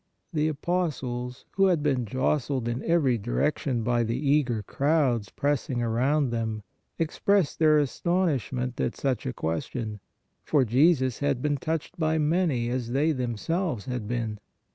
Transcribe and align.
The 0.33 0.47
apostles, 0.47 1.45
who 1.51 1.65
had 1.67 1.83
been 1.83 2.07
jostled 2.07 2.67
in 2.67 2.83
every 2.85 3.19
direction 3.19 3.83
by 3.83 4.01
the 4.01 4.17
eager 4.17 4.63
crowds 4.63 5.29
pressing 5.29 5.83
around 5.83 6.31
them, 6.31 6.63
expressed 6.97 7.59
their 7.59 7.77
astonishment 7.77 8.81
at 8.81 8.95
such 8.95 9.27
a 9.27 9.31
question, 9.33 9.99
for 10.43 10.65
Jesus 10.65 11.19
had 11.19 11.39
been 11.39 11.57
touched 11.57 11.99
by 11.99 12.17
98 12.17 12.17
PRAYER 12.17 12.29
many 12.39 12.69
as 12.69 12.91
they 12.93 13.11
themselves 13.11 13.85
had 13.85 14.07
been. 14.07 14.39